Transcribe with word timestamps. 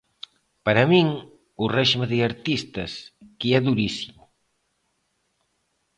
Para 0.65 0.83
min, 0.91 1.07
o 1.63 1.65
réxime 1.75 2.05
de 2.13 2.19
artistas, 2.29 2.91
que 3.39 3.47
é 3.57 3.59
durísimo. 3.67 4.23